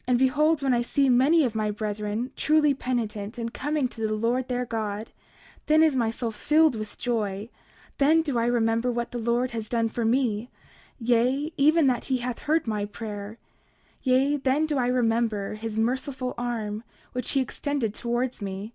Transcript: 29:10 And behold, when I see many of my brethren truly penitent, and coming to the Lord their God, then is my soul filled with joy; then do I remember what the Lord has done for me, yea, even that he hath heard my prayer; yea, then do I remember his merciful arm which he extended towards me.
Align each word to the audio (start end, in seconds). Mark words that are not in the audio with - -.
29:10 0.00 0.04
And 0.08 0.18
behold, 0.18 0.62
when 0.62 0.74
I 0.74 0.82
see 0.82 1.08
many 1.08 1.42
of 1.42 1.54
my 1.54 1.70
brethren 1.70 2.30
truly 2.36 2.74
penitent, 2.74 3.38
and 3.38 3.54
coming 3.54 3.88
to 3.88 4.06
the 4.06 4.12
Lord 4.12 4.48
their 4.48 4.66
God, 4.66 5.12
then 5.64 5.82
is 5.82 5.96
my 5.96 6.10
soul 6.10 6.30
filled 6.30 6.76
with 6.76 6.98
joy; 6.98 7.48
then 7.96 8.20
do 8.20 8.36
I 8.36 8.44
remember 8.44 8.92
what 8.92 9.12
the 9.12 9.18
Lord 9.18 9.52
has 9.52 9.66
done 9.66 9.88
for 9.88 10.04
me, 10.04 10.50
yea, 10.98 11.54
even 11.56 11.86
that 11.86 12.04
he 12.12 12.18
hath 12.18 12.40
heard 12.40 12.66
my 12.66 12.84
prayer; 12.84 13.38
yea, 14.02 14.36
then 14.36 14.66
do 14.66 14.76
I 14.76 14.88
remember 14.88 15.54
his 15.54 15.78
merciful 15.78 16.34
arm 16.36 16.84
which 17.14 17.30
he 17.30 17.40
extended 17.40 17.94
towards 17.94 18.42
me. 18.42 18.74